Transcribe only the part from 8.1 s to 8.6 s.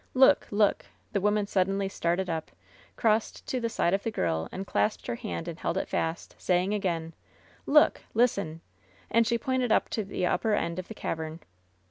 Lis ten V^